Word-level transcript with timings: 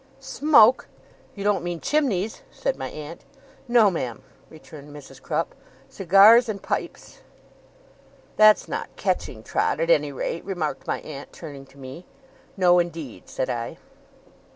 'Smoke? 0.19 0.87
You 1.35 1.43
don't 1.43 1.63
mean 1.63 1.79
chimneys?' 1.79 2.41
said 2.49 2.75
my 2.75 2.89
aunt. 2.89 3.21
'No, 3.67 3.91
ma'am,' 3.91 4.23
returned 4.49 4.91
Mrs. 4.91 5.21
Crupp. 5.21 5.53
'Cigars 5.89 6.49
and 6.49 6.59
pipes.' 6.59 7.19
'That's 8.35 8.67
not 8.67 8.89
catching, 8.95 9.43
Trot, 9.43 9.79
at 9.79 9.91
any 9.91 10.11
rate,' 10.11 10.43
remarked 10.43 10.87
my 10.87 11.01
aunt, 11.01 11.31
turning 11.31 11.67
to 11.67 11.77
me. 11.77 12.07
'No, 12.57 12.79
indeed,' 12.79 13.29
said 13.29 13.51
I. 13.51 13.77